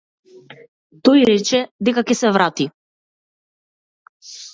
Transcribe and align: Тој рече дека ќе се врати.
Тој 1.09 1.25
рече 1.29 1.59
дека 1.89 2.03
ќе 2.07 2.17
се 2.21 2.31
врати. 2.39 2.67